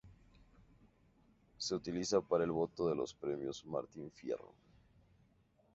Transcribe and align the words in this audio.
Se 1.59 1.75
utiliza 1.75 2.21
para 2.21 2.43
el 2.43 2.49
voto 2.51 2.89
de 2.89 2.95
los 2.95 3.13
Premios 3.13 3.63
Martín 3.67 4.09
Fierro. 4.09 4.51